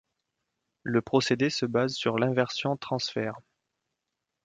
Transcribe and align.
Le 0.81 0.99
procédé 1.03 1.51
se 1.51 1.67
base 1.67 1.93
sur 1.93 2.17
l'inversion 2.17 2.75
transfert. 2.75 3.35